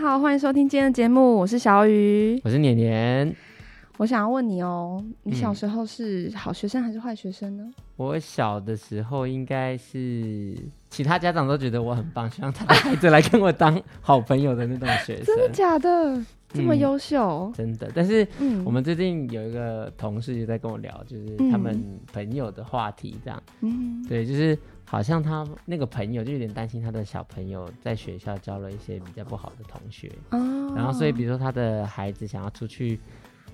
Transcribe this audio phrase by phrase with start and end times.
[0.00, 3.36] 好，欢迎收听今天的节目，我是小雨，我是年年。
[3.98, 7.70] 我想要问你哦，你小时候是好学生还是坏学生呢？
[7.96, 10.56] 我小的时候应该是
[10.88, 15.26] 其他家长都觉得我很棒，希望他的孩子来跟我当好朋友的那种学生。
[15.26, 16.18] 真的假的？
[16.48, 17.50] 这么优秀？
[17.50, 17.92] 嗯，真的。
[17.94, 18.26] 但是
[18.64, 21.78] 我们最近有一个同事就在跟我聊，就是他们
[22.10, 23.40] 朋友的话题，这样。
[23.60, 24.58] 嗯，对，就是。
[24.90, 32.98] 好像他那个朋友就有点担心他的小朋友在学校交了一些比较不好的同学，哦，然后所以比如说他的孩子想要出去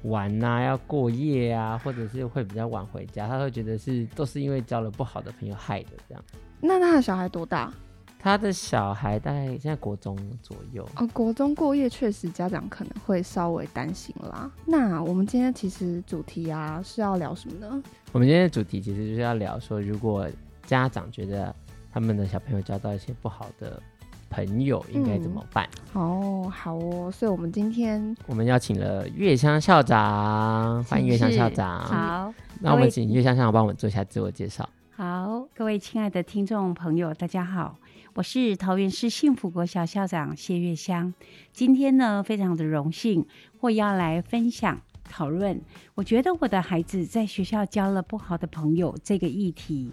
[0.05, 6.25] 玩呐，要过夜啊，或者是会比较晚回家，他会觉得是都是因为交了不好的朋友害的这样。
[6.59, 7.71] 那他的小孩多大？
[8.19, 10.89] 他的小孩大概现在国中左右。
[10.97, 14.51] 哦，国中过夜确实家长可能会稍微担心啦。
[14.65, 17.83] 那我们今天其实主题啊是要聊什么呢？
[18.13, 20.27] 我们今天的主题其实就是要聊说如果。
[20.67, 21.55] 家长觉得
[21.93, 23.81] 他们的小朋友交到一些不好的
[24.29, 25.69] 朋友，应该怎么办？
[25.95, 31.81] 嗯、哦，好哦，所以我们今天我们邀请了月香校长，欢迎月香校长。
[31.81, 34.69] 好，那我们请月香校长帮我们做一下自我介绍。
[34.91, 37.79] 好，各位亲爱的听众朋友，大家好，
[38.15, 41.15] 我是桃园市幸福国小校长谢月香。
[41.53, 43.27] 今天呢，非常的荣幸，
[43.59, 45.61] 会要来分享讨论。
[45.95, 49.93] 我觉得我的孩子在学校交了不好的朋友这个议题。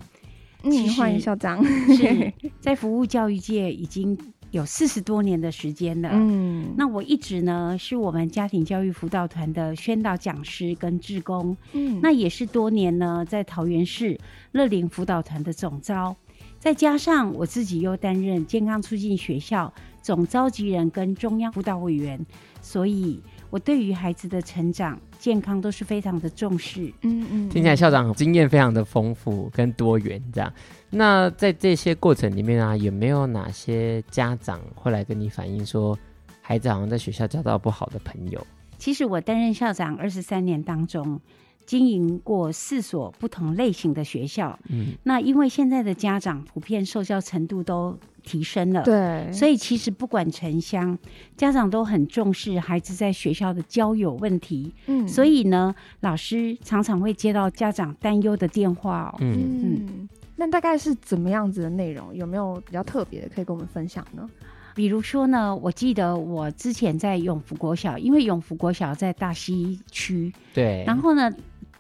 [0.64, 1.64] 嗯，欢迎校长。
[1.66, 4.18] 是 在服务教育界已经
[4.52, 6.10] 有四十多年的时间了。
[6.14, 11.56] 嗯，那我一直呢是我们家庭教育辅导团的宣导讲师跟志工。
[11.74, 14.20] 嗯，那也是多年呢在桃园市
[14.54, 16.16] 乐龄辅导团的总招，
[16.60, 22.26] 再加上我自己又担任健康促进学校总召集人跟中央辅导委员，
[22.62, 23.22] 所以。
[23.54, 26.92] 我对于孩子的成长、健康都是非常的重视。
[27.04, 30.52] 嗯嗯，听起来校长经验非常的丰富跟多元，这样。
[30.90, 35.96] 那在这些过程里面啊，有没有哪些家长会来跟你反映说，
[36.42, 38.44] 孩子好像在学校交到不好的朋友？
[38.80, 41.22] 其实我担任校长二十三年当中，
[41.66, 44.58] 经营过四所不同类型的学校。
[44.70, 50.98] 嗯，那因为现在的家长普遍受教程度都提升了，对，所以其实不管城乡，
[51.36, 54.74] 家长都很重视孩子在学校的交友问题。
[54.88, 59.18] 嗯，所以呢，老师常常会接到家长担忧的电话哦。
[59.20, 62.16] 嗯嗯，那大概是怎么样子的内容？
[62.16, 64.30] 有没有比较特别的可以跟我们分享呢？
[64.76, 71.32] 比如说呢，我记得我之前在永福国小，因为永福国小在大溪区，对，然后呢，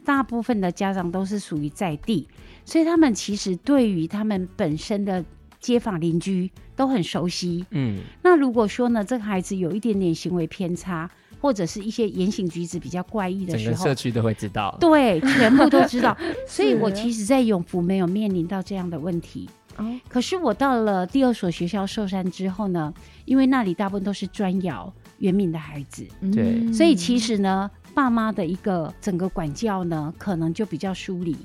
[0.03, 2.28] 大部分的家长都是属于在地，
[2.66, 5.24] 所以他们其实对于他们本身的。
[5.64, 11.09] 街坊邻居都很熟悉，嗯，那如果说呢，这个孩子有一点点行为偏差，
[11.40, 16.18] 或者是一些言行举止比较怪异的时候，整个社区都会知道，对，全部都知道。
[16.46, 19.50] 所以我其实，在永福没有面临到这样的问题。
[19.78, 22.94] 哦，可是我到了第二所学校寿山之后呢，
[23.24, 31.35] 因为那里大部分都是砖窑原民的孩子，对，所以其实呢，爸妈的一个整个管教呢，可能就比较疏离，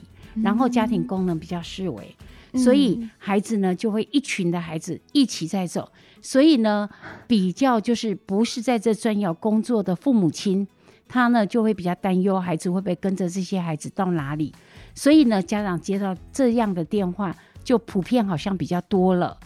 [0.43, 2.17] 然后家庭功能比较式微。
[2.55, 5.91] 所以孩子呢，就会一群的孩子一起在走。
[6.23, 6.89] 所以呢，
[7.27, 10.67] 比较就是不是在这专窑工作的父母亲，
[11.07, 14.55] 他呢就会比较担忧孩子会不会跟着这些孩子到哪里。
[14.95, 19.39] 所以呢，家长接到这样的电话，就普遍好像比较多了。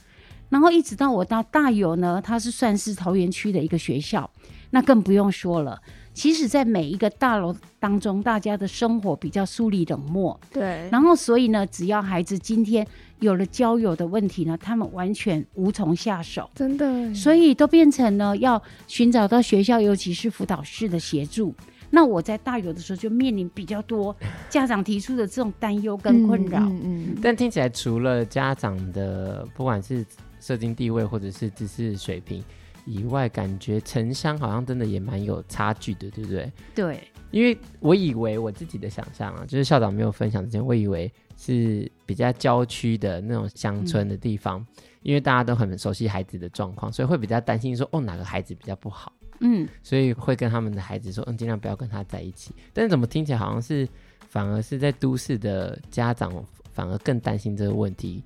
[0.48, 4.30] 然后一直到我到大有呢，他是算是桃园区的一个学校，
[4.70, 5.82] 那更不用说了。
[6.15, 10.39] 其实，在每一个大楼当中，大家的生活比较疏离冷漠。
[10.53, 10.89] 对。
[10.91, 12.87] 然后，所以呢，只要孩子今天
[13.21, 16.50] 有了交友的问题呢，他们完全无从下手。
[16.55, 17.15] 真的。
[17.15, 21.55] 所以都变成了要寻找到学校，尤其是辅导室的协助。
[21.88, 24.15] 那我在大有的时候就面临比较多
[24.49, 26.58] 家长提出的这种担忧跟困扰。
[26.61, 27.19] 嗯，嗯，嗯。
[27.23, 30.05] 但听起来，除了家长的不管是
[30.41, 32.44] 社经地位或者是知识水平。
[32.84, 36.52] 以外，感觉城乡好像真的也蛮有差距的，对不对？
[36.75, 37.00] 对，
[37.31, 44.67] 因为我以为我自己的想象啊，就是校长没有分享之前，我以为是比较郊区的那种乡村的地方，嗯，
[45.02, 52.52] 因为大家都很熟悉孩子的状况，所以会比较担心说，哦，哪个孩子比较不好，嗯，所以会跟他们的孩子说，嗯，尽量不要跟他在一起。
[52.73, 53.88] 但是怎么听起来好像是
[54.29, 56.32] 反而是在都市的家长
[56.73, 58.25] 反而更担心这个问题，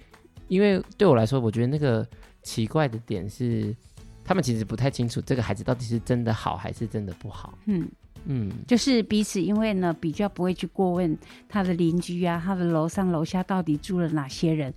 [0.48, 2.06] 因为对我来说，我觉得那个
[2.42, 3.76] 奇怪的点是。
[4.26, 7.56] 他们其实不太清楚这个孩子到底是真的好还是真的不好。
[7.66, 7.88] 嗯，
[8.24, 11.16] 嗯，就是彼此因为呢比较不会去过问
[11.48, 14.74] 他的邻居啊，他的楼上楼下到底住了哪些人。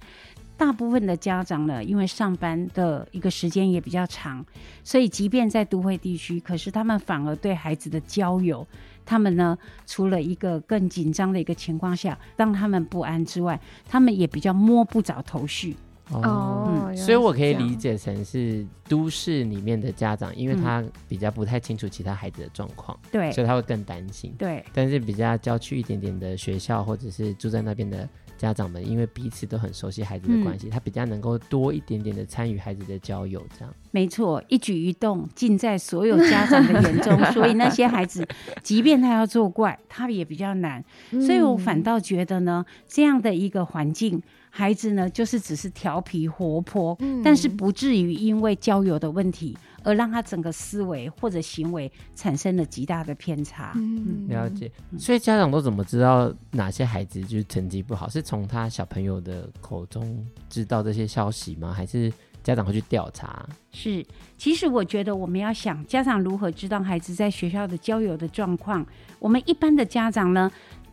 [0.55, 4.45] 大部分的家长呢，因为上班的一个时间也比较长，
[4.83, 8.67] 所以即便在都会地区，可是他们反而对孩子的交友，
[9.05, 9.57] 他们呢，
[9.87, 13.57] 除了一个更紧张的一个情况下，让他们不安之外，
[13.87, 15.77] 他们也比较摸不着头绪。
[16.11, 24.33] 哦，嗯、所以我可以理解成是都市里面的家长，因为他比较不太清楚其他孩子的状况，对、嗯，所以他会更担心。
[24.37, 28.07] 对，但是比较郊区一点点的学校，或者是住在那边的。
[28.39, 38.25] 家长们因为彼此都很熟悉孩子的关系，嗯、他比较能够多一点点的参与孩子的交友，这样没错，一举一动尽在所有家长的眼中，所以那些孩子，
[38.63, 40.81] 即便他要作怪，他也比较难。
[41.11, 44.23] 嗯、所以我反倒觉得呢，这样的一个环境。
[44.49, 53.73] 孩子呢，就是只是调皮活泼，嗯、但是不至于因为交友的问题而让他整个思维或者行为产生了极大的偏差。
[53.75, 54.71] 嗯，了解。
[54.97, 58.09] 所以家长都怎么知道哪些孩子就是成绩不好？
[58.09, 61.71] 是从他小朋友的口中知道这些消息吗？
[61.71, 62.11] 还是
[62.43, 63.47] 家长会去调查？
[63.71, 64.05] 是，
[64.37, 68.85] 其实我觉得我们要想家长如何知道孩子在学校的交友的状况。
[69.19, 70.49] 我们一般的家长呢，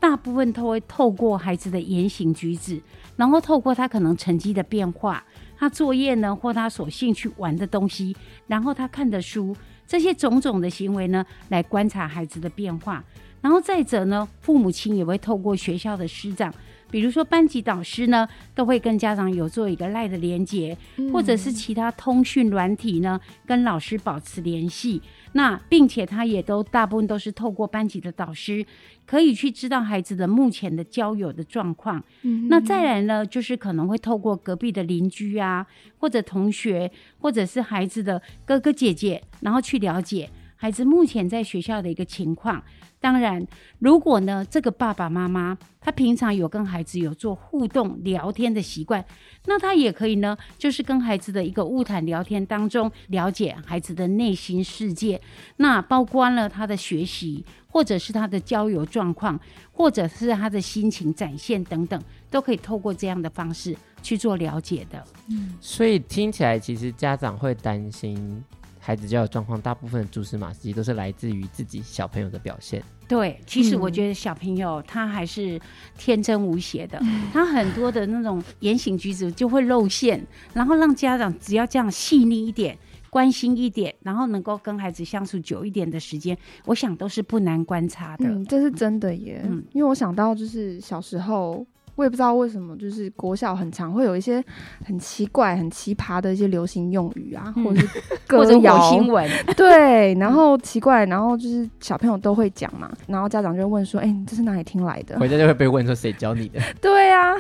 [0.07, 2.81] 大部分都会透过孩子的言行举止。
[3.17, 5.25] 然后透过他可能成绩的变化，
[5.59, 8.15] 他作业呢，或他所兴趣玩的东西，
[8.47, 13.03] 然后他看的书，这些种种的行为呢，来观察孩子的变化。
[13.41, 16.55] 然后再者呢，父母亲也会透过学校的师长。
[16.97, 25.03] 比如说，班级导师呢，都会跟家长有做一个赖的连接，嗯、或者是其他通讯软体呢，跟老师保持联系。
[25.33, 28.65] 那并且他也都大部分都是透过班级的导师，
[29.05, 32.03] 可以去知道孩子的目前的交友的状况。
[32.23, 35.67] 嗯、那再来呢，就是可能会透过隔壁的邻居啊，
[35.99, 42.63] 或者同学，或者是孩子的哥哥姐姐，然后去了解孩子目前在学校的一个情况。
[43.07, 43.47] 当然，
[43.79, 49.05] 如果呢，这个爸爸妈妈他平常有跟孩子有做互动聊天的习惯，
[49.45, 55.21] 那他也可以呢，就是跟孩子的一个物谈聊天当中，了解孩子的内心世界，
[55.59, 59.39] 那包括了他的学习，或者是他的交友状况，
[59.71, 65.01] 或者是他的心情展现等等，都可以透过这样的方式去做了解的。
[65.31, 68.43] 嗯，所以听起来，其实家长会担心。
[68.87, 72.81] 孩子教育状况，大部分的蛛丝马迹都是来自于自己小朋友的表现。
[73.09, 75.61] 对，其实我觉得小朋友他还是
[75.99, 80.25] 天真无邪的，嗯、他很多的那种言行举止就会露馅，
[80.55, 82.79] 然后让家长只要这样细腻一点、
[83.11, 88.29] 关心一点，然后能够跟孩子相处久一点的时间，我想都是不难观察的。
[88.29, 89.43] 嗯，这是真的耶。
[89.45, 91.67] 嗯，因为我想到就是小时候。
[91.97, 94.43] 我也不知道为什么，就是国小很常会有一些
[94.85, 97.87] 很奇怪、很奇葩的一些流行用语啊，嗯、 或者是
[98.27, 107.35] 歌谣新闻， 对，然后奇怪，然后就是小朋友都会讲嘛，然后家长就会问说：“哎、欸，你这是哪里听来的？” 回家就会被问说：“谁教你的？”对啊，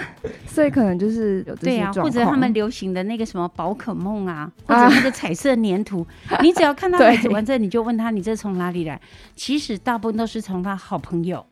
[0.47, 8.99] 所以可能就是有这些状况、啊、或者他们流行的那个什么宝可梦啊，或者那个彩色粘土，啊、你只要看到孩子玩这，你就问他：“你这从哪里来？”
[9.37, 11.45] 其实大部分都是从他好朋友。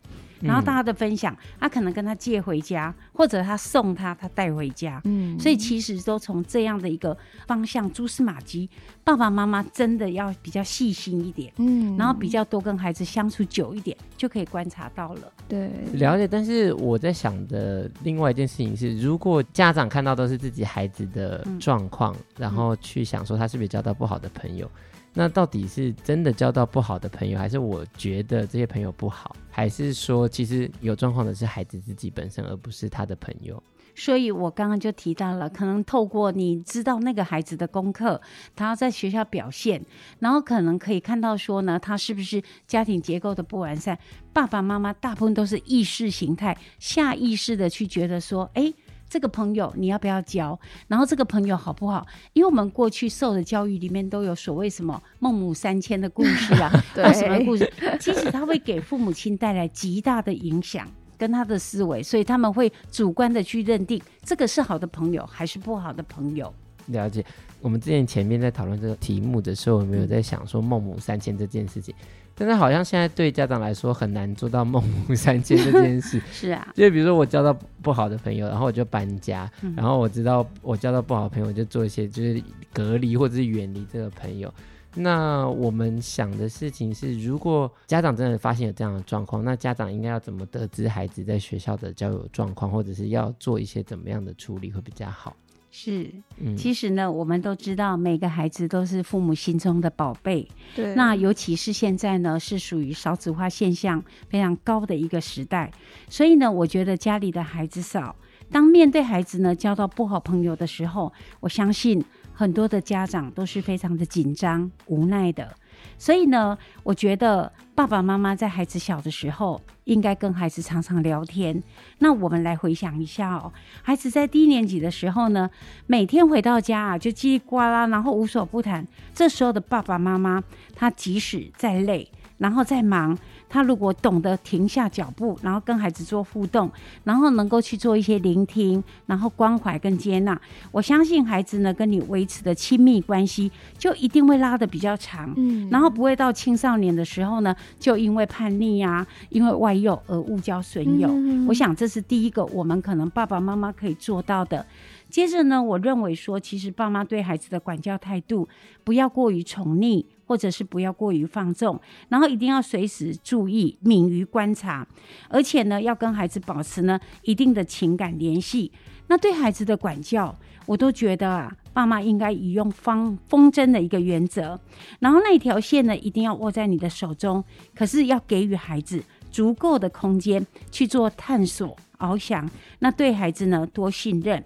[0.45, 5.01] 然后大家的分享，他可能跟他借回家，或者他送他，他带回家。
[5.05, 8.69] 嗯，所以其实都从这样的一个方向蛛丝马迹，
[9.03, 15.33] 爸爸妈妈真的要比较细心一点，嗯，然后比较多跟孩子相处久一点，就可以观察到了。
[15.49, 16.27] 对，了解。
[16.27, 24.71] 但是我在想的另外一件事情是，如果家长看到都是自己孩子的状况，嗯，然后去想说他是不是交到不好的朋友。
[25.17, 33.63] 那到底是真的交到不好的朋友，还是我觉得这些朋友不好，还是说其实有状况的是孩子自己本身，而不是他的朋友？
[33.95, 38.21] 所以我刚刚就提到了，可能透过你知道那个孩子的功课，
[38.57, 39.81] 他要在学校表现，
[40.19, 43.97] 然后可能可以看到说呢，他是不是家庭结构的不完善？
[44.33, 48.75] 爸爸妈妈大部分都是意识形态，下意识的去觉得说，哎。
[49.15, 50.59] 这个朋友你要不要交？
[50.89, 52.05] 然后这个朋友好不好？
[52.33, 66.53] 因为我们过去受的教育里面都有所谓什么孟母三迁的故事啊， 对或什么故事，其实他会给父母亲带来极大的影响跟他的思维，所以他们会主观的去认定这个是好的朋友还是不好的朋友。
[66.87, 67.25] 了解。
[67.61, 71.95] 我们之前前面在讨论这个题目的时候，有没有在想说孟母三迁这件事情？
[72.35, 76.21] 但是好像现在对家长来说很难做到孟母三迁这件事。
[76.33, 84.53] 是啊，就比如说我交到不好的朋友，然后我就搬家，嗯、然后我知道我交到不好的朋友，我就做一些就是隔离或者是远离这个朋友。
[84.97, 95.35] 那我们想的事情是，如果家长真的发现有这样的状况，那家长应该要怎么得知孩子在学校的交友状况，或者是要做一些怎么样的处理会比较好？
[95.77, 96.09] 是，
[96.57, 100.49] 其实呢，我们都知道每个孩子都是父母心中的宝贝。
[100.77, 105.73] 对，那尤其是现在呢，是属于少子化现象非常高的一个时代，
[106.09, 108.15] 所以呢，我觉得家里的孩子少，
[108.53, 112.01] 当面对孩子呢交到不好朋友的时候，我相信
[112.33, 115.53] 很多的家长都是非常的紧张、无奈的。
[115.99, 121.63] 所以呢，我觉得爸爸妈妈在孩子小的时候，应该跟孩子常常聊天。
[121.99, 125.51] 那我们来回想一下哦，孩子在低年级的时候呢，
[125.87, 128.87] 每天回到家啊，就叽里呱啦，然后无所不谈。
[129.15, 130.43] 这时候的爸爸妈妈，
[130.75, 133.17] 他即使再累，然后再忙。
[133.49, 136.71] 他如果懂得停下脚步，然后跟孩子做互动，
[137.05, 140.41] 然后能够去做一些聆听，然后关怀跟接纳，
[140.73, 151.09] 我相信孩子呢跟你维持的亲密关系就一定会拉得比较长，嗯，然后不会到青少年的时候呢，就因为叛逆啊，因为外诱而误交损友。
[151.09, 154.67] 嗯，我想这是第一个我们可能爸爸妈妈可以做到的。
[155.09, 158.49] 接着呢，我认为说，其实爸妈对孩子的管教态度
[158.83, 160.05] 不要过于宠溺。
[160.27, 164.87] 或者是不要过于放纵，然后一定要随时注意，敏于观察，
[165.29, 168.73] 而且呢，要跟孩子保持呢一定的情感联系。
[169.07, 174.59] 那对孩子的管教，我都觉得啊，爸妈应该以用方风筝的一个原则，
[174.99, 182.49] 然后那一条线呢，一定要握在你的手中，可是要给予孩子足够的空间去做探索、翱翔。
[182.79, 184.43] 那对孩子呢，多信任。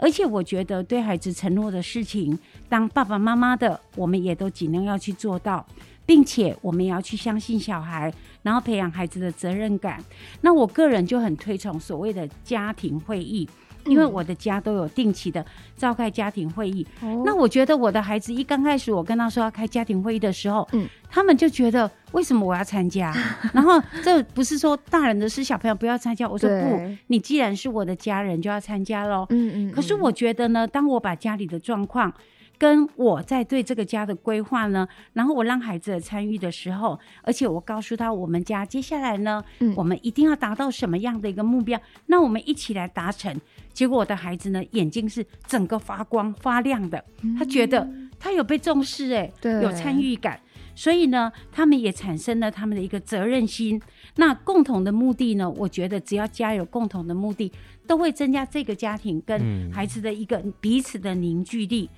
[0.00, 2.38] 而且我觉得对孩子承诺的事情，
[2.70, 5.64] 当爸爸妈妈的，我们也都尽量要去做到，
[6.06, 10.02] 并且我们也要去相信小孩，然后培养孩子的责任感。
[10.40, 13.46] 那我个人就很推崇所谓的家庭会议。
[13.90, 15.44] 因为我的家都有定期的
[15.76, 23.12] 召开家庭会议，嗯、那我觉得我的孩子一刚开始我跟他说要开家庭会议的时候，嗯，他们就觉得为什么我要参加？
[23.52, 26.28] 然后这不是说大人的事，小朋友不要参加。
[26.28, 29.26] 我说不，你既然是我的家人，就要参加喽。
[29.30, 29.72] 嗯嗯。
[29.72, 32.12] 可是我觉得呢，当我把家里的状况。
[32.60, 43.34] 跟我在对这个家的规划呢，然后我让孩子参与的时候，而且我告诉他，我们家接下来呢，嗯，我们一定要达到什么样的一个目标，那我们一起来达成。
[43.72, 47.02] 结果我的孩子呢，眼睛是整个发光发亮的，
[47.38, 47.88] 他觉得
[48.18, 50.38] 他有被重视，哎，对，有参与感，
[50.74, 53.80] 所以呢，他们也产生了他们的一个责任心。
[54.16, 57.50] 那共同的目的呢，我觉得只要家有共同的目的，
[57.86, 61.88] 都会增加这个家庭跟孩子的一个彼此的凝聚力。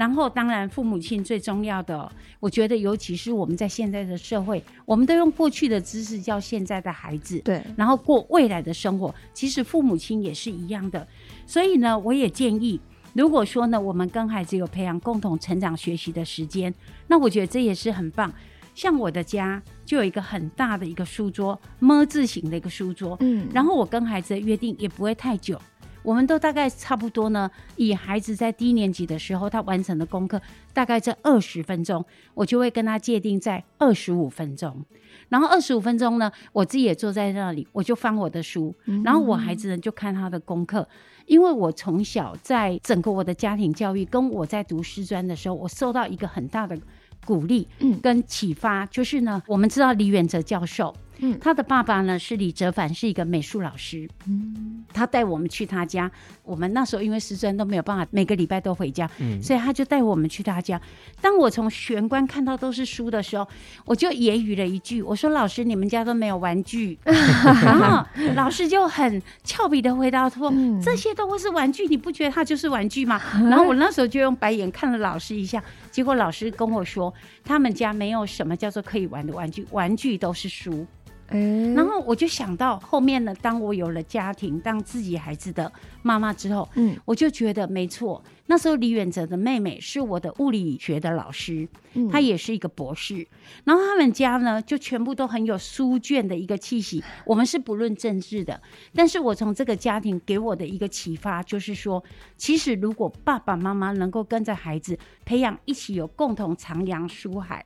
[0.00, 9.14] 然后，当然，父母亲最重要的，我觉得，尤其是我们在现在的社会，我们都用过去的知识教现在的孩子，对，然后过未来的生活。
[9.34, 11.06] 其实父母亲也是一样的。
[11.46, 12.80] 所以呢，我也建议，
[13.12, 16.74] 如果说呢，我们跟孩子有培养共同成长学习的时间，
[17.06, 18.32] 那我觉得这也是很棒。
[18.74, 25.60] 像我的家就有一个很大的一个书桌么字形的一个书桌，嗯，然后我跟孩子的约定也不会太久。
[26.02, 30.40] 我们都大概差不多呢，以孩子在低年级的时候，他完成的功课
[30.72, 32.04] 大概在二十分钟，
[32.34, 34.84] 我就会跟他界定在二十五分钟。
[35.28, 40.86] 然后二十五分钟呢，我自己也坐在那里，我就翻我的书，然后我孩子呢就看他的功课。
[41.26, 46.76] 因为我从小在整个我的家庭教育，跟我在读师专的时候，我受到一个很大的
[47.24, 47.68] 鼓励，
[48.02, 50.92] 跟启发，就是呢，我们知道李远哲教授。
[51.20, 54.08] 嗯，他的爸爸呢是李哲凡，是一个美术老师。
[54.26, 56.10] 嗯，他带我们去他家。
[56.42, 60.80] 我们那时候因为师专都没有办法每个礼拜都回家，嗯，所以他就带我们去他家。
[61.20, 63.46] 当我从玄关看到都是书的时候，
[63.84, 75.62] 我就揶揄了一句：“我说老师，你们家都没有玩具。” 然后老师就很俏皮的回答说：“这些都会是玩具，你不觉得它就是玩具吗？”然后我那时候就用白眼看了老师一下。
[75.90, 77.12] 结果老师跟我说，
[77.44, 80.86] 他们家没有什么叫做可以玩的玩具，玩具都是书。
[81.30, 85.70] 欸、然后我就想到后面呢，当我有了家庭，当自己孩子的
[86.02, 88.22] 妈妈之后，嗯，我就觉得没错。
[88.46, 93.24] 那时候李远哲的妹妹是我的物理学的老师，嗯，她也是一个博士。
[93.62, 97.02] 然后他们家呢，就全部都很有书卷的一个气息。
[97.24, 98.60] 我们是不论政治的，
[98.92, 102.02] 但是我从这个家庭给我的一个启发就是说，
[102.36, 107.64] 其实如果爸爸妈妈能够跟着孩子培养，一起有共同徜徉书海。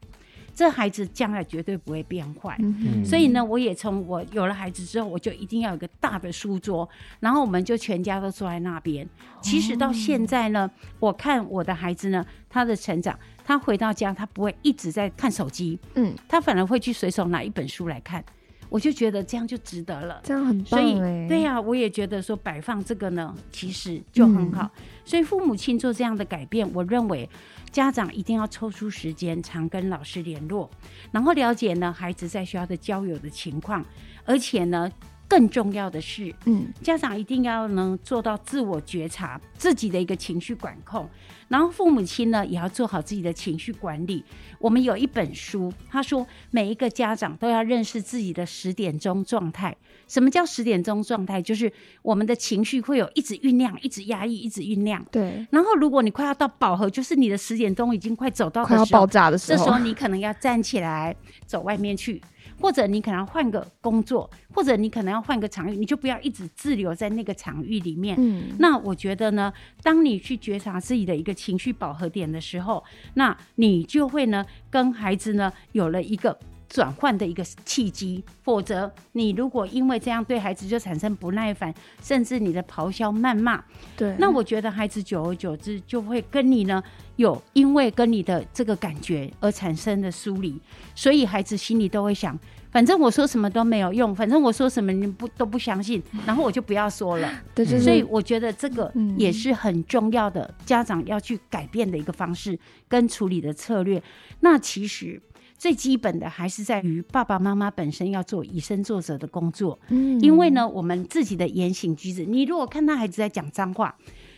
[0.54, 6.88] 这孩子将来绝对不会变坏，嗯、所以呢，我也从我有了孩子之后，我就一定要有个大的书桌，
[7.20, 9.08] 然后我们就全家都坐在那边。
[9.42, 10.70] 其实到现在呢，
[11.00, 18.24] 我看我的孩子呢，他的成长，他回到家，他不会一直在看手机，嗯，他反而会去随手拿一本书来看。
[18.74, 20.66] 我就觉得这样就值得了，这样很棒。
[20.66, 24.68] 所以，对呀、啊，我也觉得说摆放这个呢，其实就很好。
[24.74, 27.28] 嗯、所以父母亲做这样的改变，我认为。
[27.70, 30.70] 家长一定要抽出时间，常跟老师联络，
[31.10, 33.84] 然后了解呢孩子在学校的交友的情况，
[34.24, 34.88] 而且呢，
[35.26, 41.10] 更重要的是，嗯，家长一定要能做到自我觉察自己的一个情绪管控，
[41.48, 44.24] 然后父母亲呢也要做好自己的情绪管理。
[44.58, 49.76] 我们有一本书，他说每一个家长都要认识自己的十点钟状态。
[50.08, 51.40] 什么叫十点钟状态？
[51.40, 51.70] 就是
[52.02, 55.04] 我们的情绪会有一直酝酿、一直压抑、一直酝酿。
[55.10, 55.46] 对。
[55.50, 61.14] 然后如果你快要到饱和，就是你的十点钟已经快走到快要爆炸的时候，这时候你可能要站起来
[61.46, 62.20] 走外面去。
[62.60, 68.14] 或者你可能要换个工作，或者你可能要换个场域，你就不要一直滞留在那个场域里面。
[68.16, 72.82] 嗯，那我觉得呢，当你去觉察自己的一个情绪饱和点的时候，
[73.14, 76.38] 那你就会呢跟孩子呢有了一个
[76.68, 78.22] 转换的一个契机。
[78.42, 83.62] 否则，你如果因为这样对孩子就产生不耐烦，甚至你的咆哮谩骂，
[83.96, 86.82] 对，那我觉得孩子久而久之就会跟你呢
[87.16, 90.60] 有因为跟你的这个感觉而产生的疏离，
[90.94, 92.38] 所以孩子心里都会想，
[92.74, 97.30] 反正我说什么都没有用，反正我说什么你不都不相信，然后我就不要说了。
[97.54, 104.02] 对，对，所以我觉得这个也是很重要的，家长要去改变的一个方式跟处理的策略。
[104.40, 105.22] 那其实
[105.56, 109.78] 最基本的还是在于爸爸妈妈本身要做以身作则的工作。
[109.90, 113.94] 嗯，因为呢，我们自己的言行举止，你如果看到孩子在讲脏话，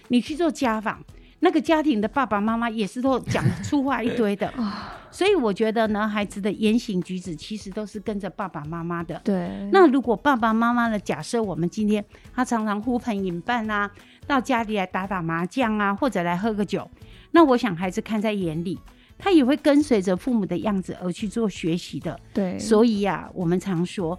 [0.09, 1.03] 你去做家访。
[1.41, 4.51] 那个家庭的爸爸妈妈也是都讲粗话一堆的，
[5.17, 9.19] 所以我觉得呢，孩子的言行举止其实都是跟着爸爸妈妈的。
[9.25, 9.49] 对。
[9.73, 12.05] 那如果爸爸妈妈的假设，我们今天
[12.35, 13.91] 他常常呼朋引伴啊，
[14.27, 16.87] 到家里来打打麻将啊，或者来喝个酒，
[17.31, 18.79] 那我想孩子看在眼里，
[19.17, 22.21] 他也会跟随着父母的样子而去做学习的。
[22.35, 22.59] 对。
[22.59, 24.19] 所以呀、啊，我们常说，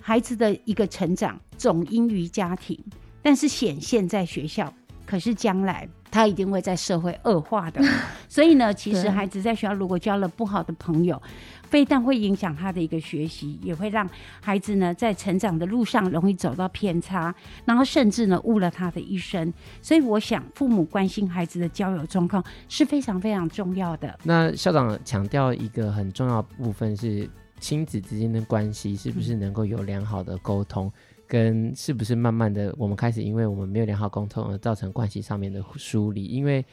[0.00, 2.82] 孩子的一个成长总因于家庭，
[3.20, 4.72] 但是显现在学校，
[5.04, 5.86] 可是将来。
[6.10, 7.82] 他一定会在社会恶化的，
[8.28, 11.20] 所以呢，其实孩子在学校如果交了不好的朋友，
[11.64, 14.08] 非但会影响他的一个学习，也会让
[14.40, 17.34] 孩子呢在成长的路上容易走到偏差，
[17.64, 19.52] 然后甚至呢误了他的一生。
[19.82, 24.18] 所以我想，父母关心孩子的交友状况是非常非常重要的。
[24.24, 27.28] 那校长强调一个很重要部分是
[27.60, 30.90] 亲子之间的关系是不是能够有良好的沟通？
[31.28, 36.24] 跟是不是慢慢的，我们开始因为我们没有良好沟通而造成关系上面的疏离？
[36.24, 36.64] 因为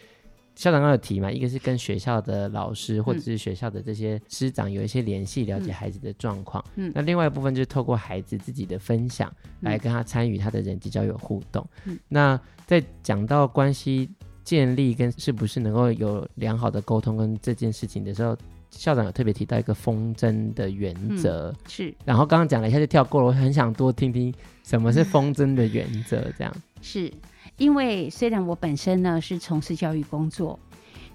[0.56, 6.64] 校长刚有提嘛，一个是跟学校的老师或者是学校的这些师长有一些联系，了解孩子的状况。
[6.76, 11.68] 嗯，那另外一部分就是透过孩子自己的分享来跟他参与他的人际交友互动。
[11.84, 14.10] 嗯，那在讲到关系
[14.46, 18.36] 建立跟是不是能够有良好的沟通跟这件事情的时候。
[18.78, 21.96] 校长有特别提到一个风筝的原则，嗯，是。
[22.04, 24.34] 然后刚刚讲了一下就跳过了，我很想多听听
[24.64, 26.54] 什么是风筝的原则，这样。
[26.82, 27.12] 是
[27.58, 30.60] 因为虽然我本身呢是从事教育工作。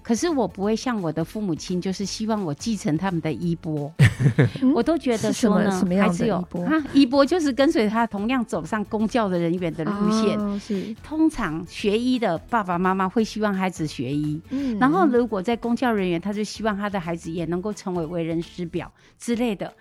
[0.03, 3.91] 可是我不会像我的父母亲，就是希望我继承他们的衣钵。
[4.73, 10.39] 我都觉得说呢，还是有啊衣钵就是跟随他同样走上公教的人员的路线。
[10.39, 19.71] 哦、是通常学医的爸爸妈妈会希望孩子学医，嗯，然后如果在公教人员，他就希望他的孩子也能够成为为人师表之类的。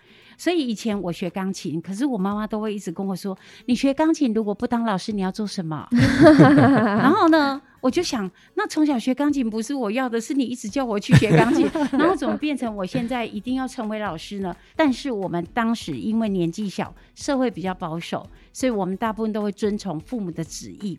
[0.41, 3.37] 所以以前我学钢琴，可是我妈妈都会一直跟我说
[3.69, 5.87] ：“你学钢琴如果不当老师，你要做什么？”
[6.41, 14.57] 然后呢，我就想，那从小学钢琴不是我要的，是你一直叫我去学钢琴， 然后怎么变成我现在一定要成为老师呢？
[14.75, 20.99] 但是我们当时因为年纪小，社会比较保守，所以我们大部分都会遵从父母的旨意。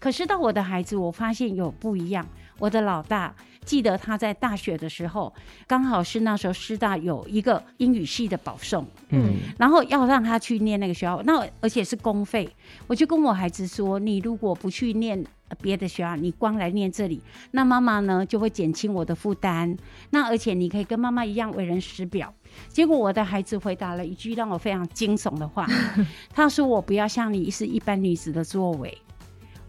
[0.00, 2.26] 可是到我的孩子，我发现有不一样。
[2.58, 3.34] 我的老大
[3.64, 5.32] 记得他在大学的时候，
[5.66, 12.46] 刚好是那时候师大有一个英语系的保送，嗯，然后要让他去念那个学校，那而且是公费。
[12.86, 15.24] 我就跟我孩子说：“你如果不去念
[15.62, 19.74] 别的学校，你光来念这里，那妈妈呢就会减轻我的负担。
[20.10, 22.34] 那而且你可以跟妈妈一样为人师表。”
[22.68, 25.66] 结果我的孩子回答了一句让我非常惊悚的话，
[26.34, 28.96] 他说：“我不要像你是一般女子的作为。”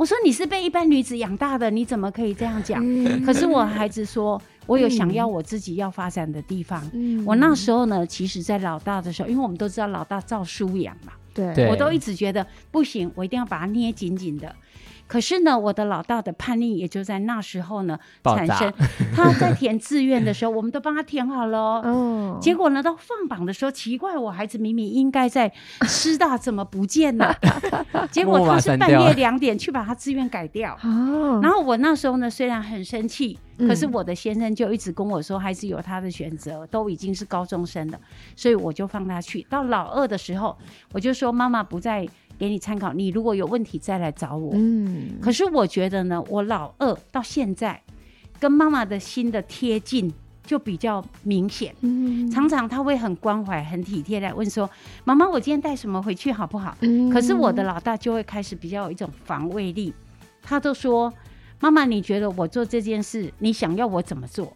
[0.01, 2.81] 我说，你是被一般女子养大的，你怎么可以这样讲？
[2.83, 6.83] 嗯、可是我孩子说，我有想要我自己要发展的地方。
[6.91, 14.55] 嗯、我那时候呢，其实，在老大的时候，因为我们都知道老大照书养嘛，对，我都一直觉得不行，我一定要把它捏紧紧的。
[15.11, 18.73] 可是呢，我的老大的叛逆也就在那时候呢产生。
[19.13, 21.59] 他在填志愿的时候，我们都帮他填好了。
[21.83, 22.37] 哦。
[22.41, 27.35] 结果呢，到放榜的时候，奇怪，我孩子明明应该在师大，怎么不见了？
[28.09, 30.79] 结果他是半夜两点去把他志愿改掉。
[30.81, 31.41] 哦。
[31.43, 37.99] 然后我那时候呢，虽然很生气，可是我的先生就一直跟我说，孩子有他的选择，都已经是高中生了，
[38.37, 39.45] 所以我就放他去。
[39.49, 40.57] 到老二的时候，
[40.93, 42.07] 我就说妈妈不在。
[42.41, 44.53] 给你参考，你如果有问题再来找我。
[44.55, 47.79] 嗯，可是我觉得呢，我老二到现在
[48.39, 50.11] 跟妈妈的心的贴近，
[50.43, 51.75] 就比较明显。
[51.81, 54.67] 嗯，常常他会很关怀、很体贴来问说
[55.05, 59.93] ：“妈妈，我今天带什么回去好不好？”嗯，可是我的老大就会开始比较有一种防卫力，
[60.41, 61.13] 他都说
[61.61, 64.51] ：“妈妈，你觉得我做这件事，你想要我怎么做？”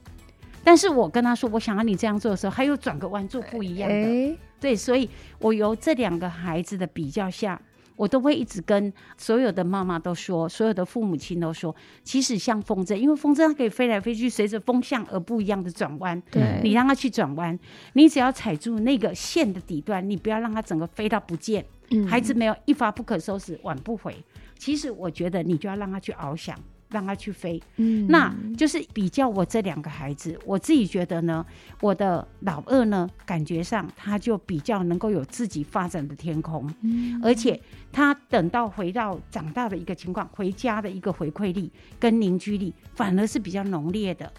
[0.66, 3.96] 但是我跟他说：“我想要你这样做的时候，他又转个弯做不一样的。
[3.96, 7.62] 欸”对，所以我由这两个孩子的比较下。
[7.96, 16.22] 我都会一直跟所有的妈妈都说，所有的父母亲都说，其实像风筝，因为风筝它可以飞来飞去，随着风向而不一样的转弯。
[16.32, 17.58] 对，你让它去转弯，
[17.94, 21.66] 你只要踩住那个线的底端，你不要让它整个飞到不见。
[21.92, 24.16] 嗯，孩子没有一发不可收拾，挽不回。
[24.58, 26.58] 其实我觉得你就要让他去翱翔。
[26.90, 31.46] 让他去飞，嗯，那就是比较我这两个孩子，我自己觉得呢，
[31.82, 37.60] 我的老二呢，感觉上他就比较能够有自己发展的天空，嗯，而且
[37.92, 44.32] 他等到回到长大的一个情况，回家的一个回馈力跟凝聚力，反而是比较浓烈的。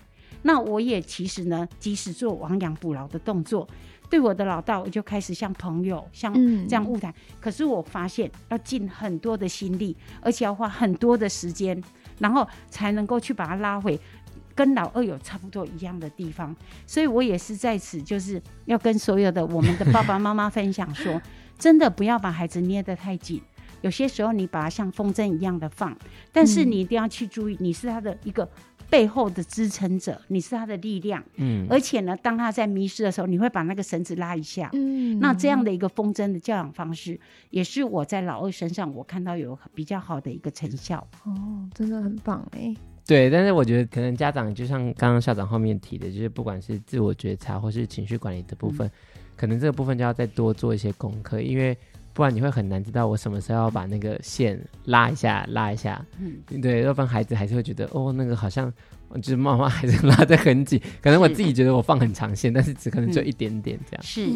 [0.42, 3.68] 那我也其实呢，即使做亡羊补牢的动作，
[4.09, 6.32] 对我的老大，我就开始像朋友，像
[6.68, 11.82] 这样误谈，可是我发现要尽很多的心力，而且要花很多的时间。
[12.18, 13.98] 然后才能够去把他拉回，
[14.55, 16.55] 跟老二有差不多一样的地方，
[16.87, 21.20] 所以我也是在此就是要跟所有的我们的爸爸妈妈分享说，
[21.59, 23.42] 真的不要把孩子捏得太紧，
[23.83, 25.96] 有些时候你把它像风筝一样的放，
[26.33, 28.48] 但是你一定要去注意，你是他的一个。
[28.88, 37.18] 背后的支撑者，你是他的力量，嗯，而且呢，当他在迷失的时候，你会把那个绳子拉一下，嗯，那这样的一个风筝的教养方式，
[37.51, 41.07] 也是我在老二身上我看到有比较好的一个成效。
[41.25, 42.75] 哦，真的很棒哎。
[43.07, 48.92] 对，但是我觉得可能家长就像刚刚校长后面提的，就是不管是自我觉察或是情绪管理的部分，嗯，
[49.37, 51.77] 可能这个部分就要再多做一些功课，因为。
[52.16, 56.02] 不然你会很难知道我什么时候要把那个线拉一下，拉一下。
[56.18, 58.72] 嗯，对，要不然孩子还是会觉得哦，那个好像
[59.16, 60.81] 就是妈妈还是拉得很紧。
[61.02, 64.02] 可能我自己觉得我放很长线，但是只可能就一点点这样。
[64.02, 64.26] 是，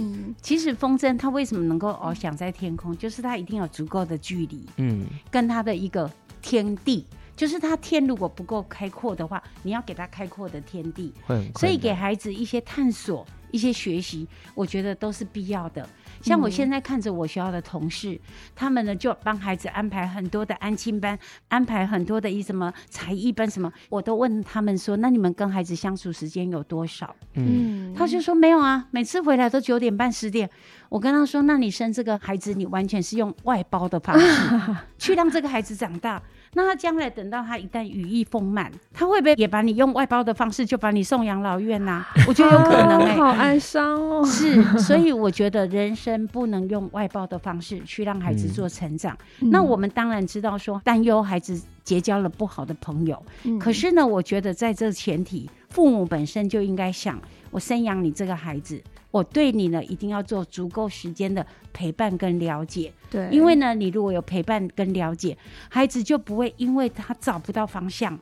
[0.42, 6.10] 其实风筝它为什么能够翱翔在天空，就是它一定有足够的距离，嗯，跟它的一个
[6.42, 7.06] 天地。
[7.36, 11.10] 就是他天如果不够开阔的话，你要给他开阔的天地，
[11.56, 15.88] 所以给孩子一些探索、一些学习，我觉得都是必要的。
[16.20, 18.20] 像我现在看着我学校的同事，嗯、
[18.54, 30.48] 他们呢就帮孩子安排很多的安亲班，安排很多的一什么才艺班什么，我都问他们说：“那你们跟孩子相处时间有多少？”嗯，他就说没有啊，每次回来都九点半十点。
[30.90, 34.50] 我跟他说：“那你生这个孩子，你完全是用外包的方式
[34.98, 36.20] 去让这个孩子长大。”
[36.53, 42.09] 那他将来等到他一旦羽翼丰满，他会不会也把你用外包的方式就把你送养老院呐、啊？
[42.26, 44.24] 我觉得有可能哎、欸， 好哀伤哦。
[44.26, 49.16] 是，所以我觉得人生不能用外包的方式去让孩子做成长。
[49.42, 57.16] 嗯、那我们当然知道说担忧孩子结交了不好的朋友，嗯、可是呢，我觉得在这前提，父母本身就应该想，
[57.53, 58.83] 我生养你这个孩子。
[59.10, 62.92] 我对你呢，一定要做足够时间的陪伴跟了解。
[63.10, 65.36] 对，因为呢，你如果有陪伴跟了解，
[65.68, 68.16] 孩子就不会因为他找不到方向，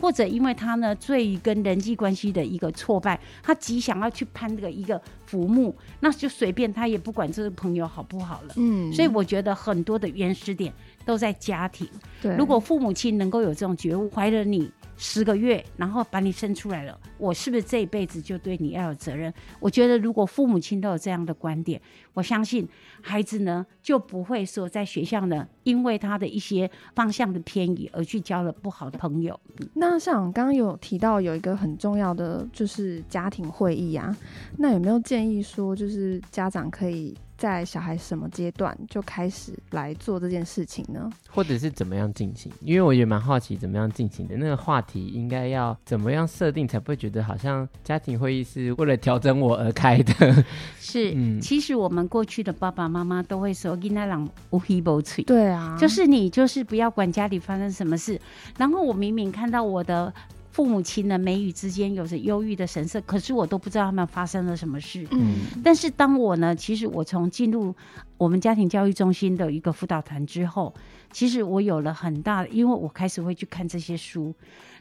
[0.00, 8.54] 或者因为他呢，对于跟人际关系的一个挫败，他极想要去攀这个一个浮木，那就随便他也不管这个朋友好不好了。
[8.56, 10.72] 嗯，所以我觉得很多的原始点
[11.04, 11.88] 都在家庭。
[12.20, 14.70] 对，如果父母亲能够有这种觉悟，怀了你。
[14.98, 19.32] 十个月，然后把你生出来了，我是不是这一辈子就对你要有责任？
[19.58, 21.80] 我觉得，如果父母亲都有这样的观点，
[22.12, 22.68] 我相信
[23.00, 29.40] 孩子呢就不会说在学校呢，因为他的一些方向的偏移而去交了不好的朋友。
[29.74, 34.16] 那像刚刚有提到有一个很重要的就是家庭会议啊，
[34.58, 37.16] 那有没有建议说，就是家长可以？
[37.42, 41.10] 在小孩什么阶段就开始来做这件事情呢？
[41.28, 42.52] 或者是怎么样进行？
[42.60, 44.36] 因为我也蛮好奇怎么样进行的。
[44.36, 50.44] 那个话题应该要怎么样设定，才不会觉得好像家庭会议是为了调整我而开的？
[50.78, 58.20] 是，嗯，其实我们过去的爸爸妈妈都会说“囡仔人无黑无嘴”，对啊，就是你就是不要管家里发生什么事。
[58.56, 60.14] 然后我明明看到我的。
[60.52, 65.08] 父母亲呢，眉宇之间有着忧郁的神色，可是我都不知道他们发生了什么事。
[65.10, 67.74] 嗯，但是当我呢，其实我从进入
[68.18, 70.74] 我们家庭教育中心的一个辅导团之后，
[71.10, 74.34] 其实我有了很大的，因为我开始会去看这些书，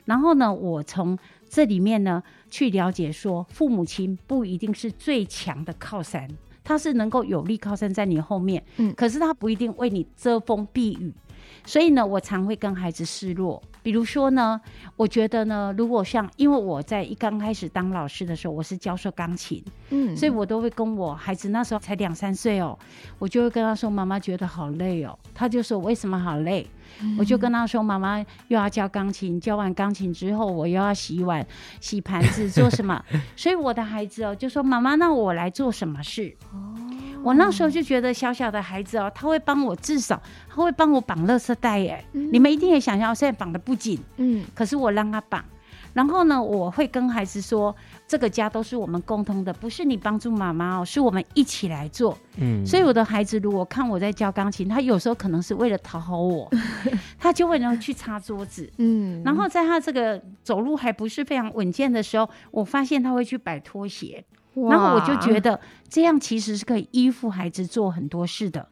[0.03, 1.17] 然后呢，我从
[1.49, 6.27] 这里面呢去了解说，父母亲不一定是最强的靠山，
[6.65, 11.13] 他是能够有力靠山在你后面，嗯，可是他不一定为你遮风避雨。
[11.65, 13.61] 所以呢，我常会跟孩子示弱。
[13.83, 14.61] 比如说呢，
[14.95, 22.77] 我觉得呢，如果像因为我在一刚开始当老师的时候，我是教授钢琴，嗯，所以我都会跟我孩子那时候才两三岁哦，
[23.17, 26.67] 我就会跟他说：“妈妈觉得好累哦。”他就说：“为什么好累？”
[27.01, 31.43] 嗯、我就跟他说：“妈妈又要教钢琴，教完钢琴之后，我又要洗碗、
[31.79, 33.03] 洗盘子，做什么？”
[33.35, 36.75] 所以我的孩子哦，就说：“妈妈，那我来做什么事？”哦。
[37.23, 42.03] 我那时候就觉得小小的孩子哦，他会帮我，至少他会帮我绑垃圾袋耶。
[42.13, 45.43] 嗯、你们一定也想象，现在绑的不紧，嗯，可是我让他绑。
[45.93, 47.75] 然后呢，我会跟孩子说，
[48.07, 52.17] 这个家都是我们共同的，不是你帮助妈妈哦，是我们一起来做。
[52.37, 56.49] 嗯，所以我的孩子如果看我在教钢琴，他有时候可能是为了讨好我，
[57.19, 58.71] 他就会呢去擦桌子。
[58.77, 64.23] 嗯，然后在他这个走路还不是非常稳健的时候，我发现他会去摆拖鞋。
[64.55, 68.67] 然后我就觉得这样其实是可以依附孩子做很多事的，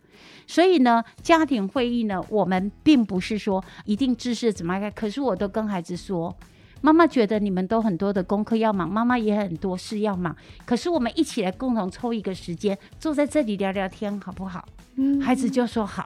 [0.45, 6.35] 所以呢，家庭会议呢，我们并不是说一定知识怎么开，可是我都跟孩子说，
[6.81, 14.65] 妈妈觉得你们都很多的功课要忙，妈妈也很多事要忙，可是我们一起来共同抽一个时间坐在这里聊聊天，好不好？
[14.95, 16.05] 嗯，孩子就说好，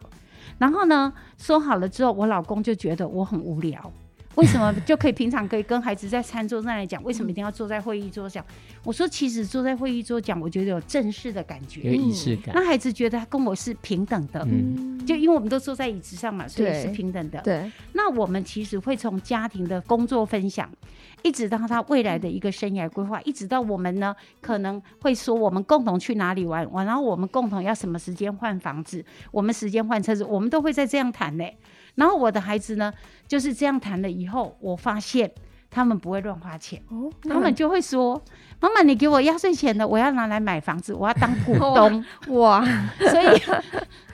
[0.60, 3.92] 然后呢，说好了之后，我老公就觉得我很无聊。
[4.36, 7.02] 为什么就可以平常可以跟孩子在餐桌上来讲？
[7.04, 8.44] 为什么一定要坐在会议桌讲？
[8.84, 12.54] 我说，其实坐在会议桌讲，我觉得有正式的感觉，有仪式感。
[12.56, 17.40] 那孩子觉得他跟我是平等的，嗯，就因为我们都坐在椅子上嘛，所以是平等的。
[17.42, 17.72] 对。
[17.94, 20.68] 那我们其实会从家庭的工作分享，
[21.22, 31.56] 一直到他未来的一个生涯规划，一直到我们呢可能会说我们共同去哪里玩，玩，然后我们共同要什么时间换房子，我们时间换车子，我们都会在这样谈嘞。
[31.96, 32.92] 然后我的孩子呢，
[33.28, 35.32] 就是这样谈了以后，我发现
[35.70, 38.22] 他们不会乱花钱，哦、他们就会说
[38.60, 42.04] ：“妈妈，你给我压岁钱的，我要拿来买房子，我要当股东。
[42.30, 42.66] ”哇，
[43.12, 43.42] 所以。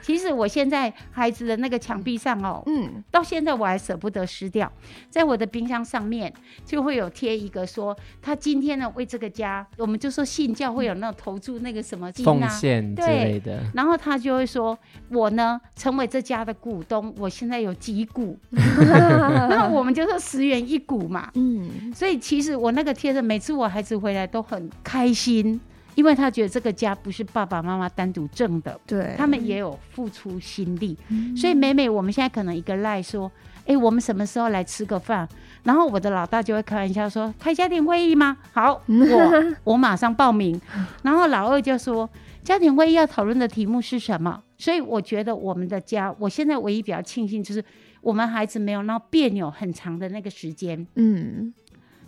[0.02, 4.70] 其实我现在孩子的那个墙壁上哦，嗯，到现在我还舍不得撕掉，
[5.08, 6.32] 在我的冰箱上面
[6.64, 14.78] 就会有贴一个说，他今天呢为这个家，我们就说信教会有那种投注那个什么金啊，奉献之类的，然后他就会说，
[15.10, 25.60] 我呢成为这家的股东，我现在有几股， 那我们就说十元一股嘛，嗯，所以其实我那个贴的，每次我孩子回来都很开心。
[25.94, 33.30] 因为他觉得这个家不是爸爸妈妈单独挣的，对，他们也有付出心力，嗯、所以每每我们现在可能一个赖说，
[33.66, 35.28] 哎，我们什么时候来吃个饭？
[35.62, 38.36] 然后我的老大就会开玩笑说，开家庭会议吗？
[38.52, 40.58] 好， 我我马上报名。
[41.02, 42.08] 然后老二就说，
[42.42, 44.42] 家庭会议要讨论的题目是什么？
[44.56, 47.62] 所以我觉得我们的家，我现在唯一比较庆幸就是
[48.00, 51.52] 我们孩子没有闹别扭很长的那个时间，嗯。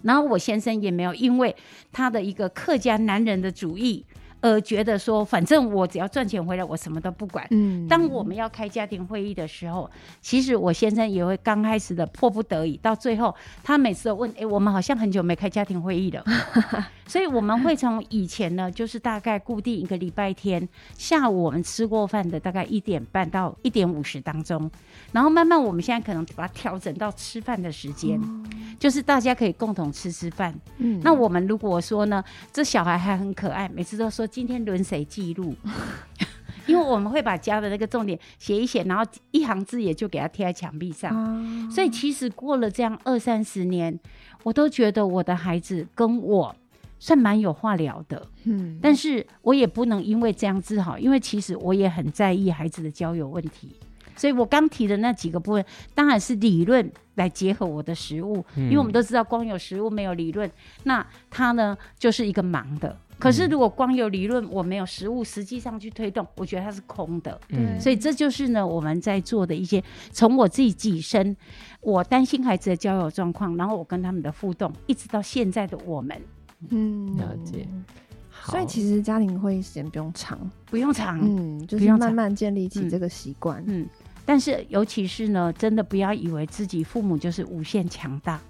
[0.03, 1.55] 然后我先生也没有因为
[1.93, 4.05] 他的一个客家男人的主义。
[4.43, 7.47] 呃，觉得说，反正我只要赚钱回来，我什么都不管。
[7.53, 9.89] 嗯，当我们要开家庭会议的时候，
[10.21, 16.25] 其实我先生也会刚开始的迫不得已，到最后他每次都问：“哎，我们好像很久没开家庭会议了。
[17.07, 24.69] ”所以我们会从以前呢，就是大概固定一个礼拜天下午我们吃过饭的大概一点半到一点五十当中，
[25.13, 28.45] 然后慢慢我们现在可能把它调整到吃饭的时间，嗯、
[28.81, 30.53] 就是大家可以共同吃吃饭。
[30.79, 34.27] 嗯，那我们如果说呢，这小孩还很可爱，每次都说。
[34.33, 35.55] 今天轮谁记录？
[36.67, 41.15] 因为我们会把家的那个重点写一写，然后一行字也就给他贴在墙壁上。
[41.15, 44.01] 哦、所以其实过了这样二三十年，
[44.43, 46.57] 我都觉得我的孩子跟我
[46.99, 48.27] 算蛮有话聊的。
[48.45, 53.77] 嗯，但是我也不能因为这样自豪，因为其实我也很在意孩子的交友问题。
[54.15, 55.65] 所以我刚提的那几个部分，
[55.95, 60.49] 当然是理论来结合我的实物，嗯、因为我们都知道光有实物没有理论，
[60.85, 62.97] 那他呢就是一个盲的。
[63.23, 67.41] 可是，如果光有理论，我没有实物，实际上去推动，我觉得它是空的。
[67.51, 71.37] 嗯，所以这就是呢，我们在做的一些，从我自己己身，
[71.81, 76.21] 我担心孩子的交友状况，然后我跟他们的互动，一直到现在的我们，
[76.71, 77.69] 嗯，了解。
[78.45, 83.89] 所以其实家庭会议时间不用长，不用长，嗯，就是慢慢建立起这个习惯，嗯，嗯。
[84.25, 88.41] 但是尤其是呢，真的不要以为自己父母就是无限强大，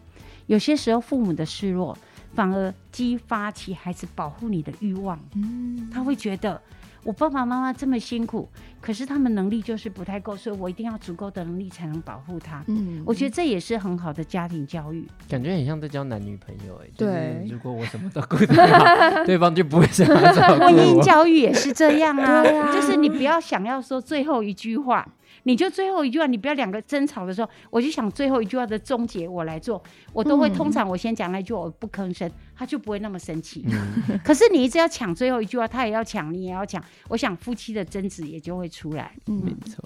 [0.46, 1.96] 有些时候父母的示弱。
[2.35, 6.59] 反而激发起孩子保护你的欲望，嗯，他会觉得
[7.05, 8.48] 我爸爸妈妈这么辛苦，
[8.81, 12.64] 可是他们能力就是不太够，所以我一定要足够的能力才能保护他。
[12.68, 16.88] 嗯，我觉得这也是很好的家庭教育，感觉很像在交男女朋友哎。
[16.96, 20.68] 对，如果我什么都顾得好， 对方就不会想要照顾我。
[20.68, 25.07] 婚姻教育也是这样啊，啊就是你不要想要说最后一句话。
[25.44, 33.64] 你就最后一句话，你不要两个争吵的时候，我就想最后一句话的终结我来做，我都会通常我先讲那句，我不吭声，他就不会那么生气。
[33.68, 39.12] 嗯、 可是你一直要抢最后一句话，他也要抢，你也要抢，我想夫妻的争执也就会出来。
[39.26, 39.83] 没错，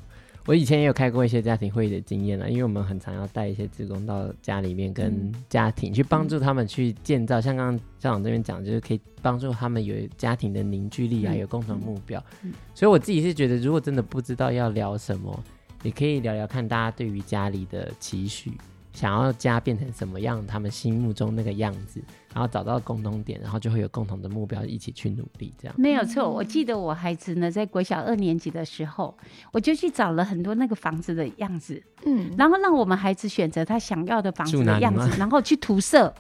[0.47, 12.25] 我以前也有开过一些家庭会议的经验了，因为我们很常要带一些职工到家里面跟家庭去帮助他们去建造，嗯、像刚刚校长这边讲，就是可以帮助他们有家庭的凝聚力啊，嗯、有共同目标。
[12.43, 15.43] 嗯、所以我自己是觉得，如果真的不知道要聊什么，
[15.83, 18.53] 也可以聊聊看大家对于家里的期许。
[18.97, 25.75] 想要家变成什么样，他们心目中那个样子，然后找到共同点，然后就会有共同的目标，一起去努力，这样。
[25.79, 29.15] 没有错，我记得我孩子呢，在国小二年级的时候，
[29.53, 36.15] 我就去找了很多那个房子的样子，嗯，然后让我们孩子选择他想要的房子的样子，然后去涂色，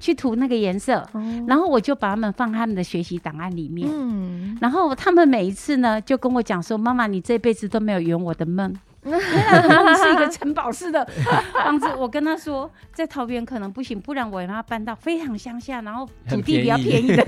[0.00, 1.08] 去涂那个颜色，
[1.46, 11.04] 然后我就把他们放他们的学习档案里面，嗯，然后他们每一次呢，就跟我讲说：“妈妈，你这辈子都没有圆我的梦。”是一个城堡式的
[11.52, 17.24] 房子，我跟他说，在桃园可能不行，不然我让他搬到非常乡下，然后土地比较便宜的。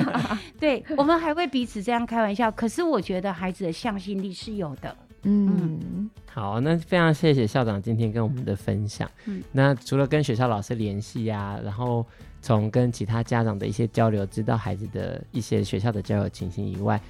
[0.60, 2.50] 对，我们还会彼此这样开玩笑。
[2.50, 4.94] 可是我觉得孩子的向心力是有的。
[5.22, 9.10] 嗯，嗯好，那非常谢谢校长今天跟我们的分享。
[9.24, 12.06] 嗯，那除了跟学校老师联系呀，然后
[12.40, 17.00] 从跟其他家长的一些交流，知道孩子的一些学校的交友情形以外。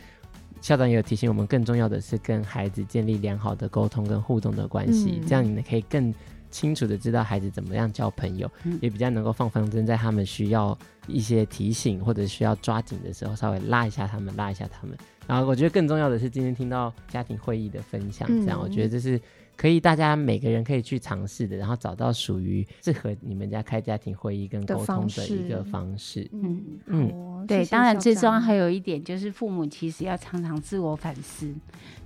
[0.60, 6.12] 校长也有提醒我们，更重要的是跟孩子建立良好的沟通跟互动的关系，嗯、这样你们可以更
[6.50, 14.96] 清楚的知道孩子怎么样交朋友，嗯、也比较能够放风筝，在他们需要一些提醒或者需要抓紧的时候，稍微拉一下他们，拉一下他们。
[15.26, 19.20] 然后我觉得更重要的是，今天听到家庭会议的分享，这样、嗯、我觉得这是。
[19.56, 26.28] 可以，大家每个人可以去尝试的，然后找到属于适合你们家开家庭会议跟沟通的一个方式。
[26.32, 31.52] 嗯嗯，嗯对，当然最重要还有一点就是父母其实要常常自我反思。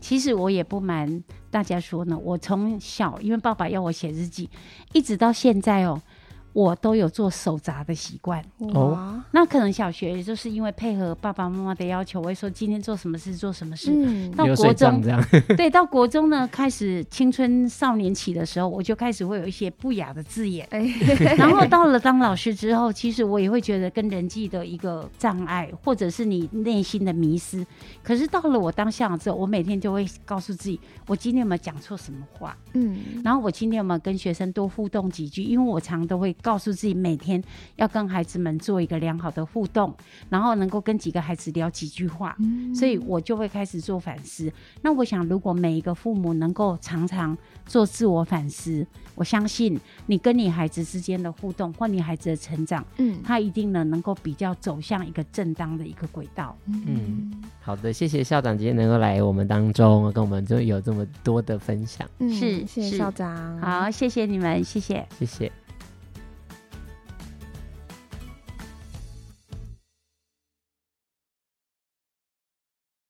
[0.00, 4.48] 其实我也不瞒大家说呢，我从小因为爸爸要我写日记，
[4.92, 6.00] 一直到现在哦。
[6.52, 13.92] 我都有做手札的习惯哦，那可能小学也就是因为配合爸爸妈妈的要求，我会说今天做什么事做什么事。
[13.94, 15.24] 嗯、到国中这样，
[15.56, 20.66] 对，到国中呢，开始青春少年期的时候，我就开始会有一些不雅的字眼。
[20.70, 20.84] 哎、
[21.38, 27.64] 然后到了当老师之后，其实我也会觉得跟人际的一个障碍，或者是你内心的迷失。
[28.02, 32.56] 可是到了我当校长之后，我每天就会告诉自己，我今天有没有讲错什么话？
[32.72, 35.44] 嗯，然后我今天有没有跟学生多互动几句？
[35.44, 36.34] 因为我常都会。
[36.42, 37.42] 告诉自己每天
[37.76, 39.94] 要跟孩子们做一个良好的互动，
[40.29, 44.53] 然后能够跟几个孩子聊几句话，嗯、所以我就会开始做反思。
[44.83, 56.57] 那我想，如果每一个父母能够常常做自我反思，我相信你跟你孩子之间的互动或你孩子的成长，嗯，他一定呢能够比较走向一个正当的一个轨道。
[56.66, 62.09] 嗯，好的，谢谢校长今天能够来我们当中，跟我们就有这么多的分享。
[62.18, 65.50] 嗯，是，谢谢校长，好，谢谢你们，谢谢，谢谢。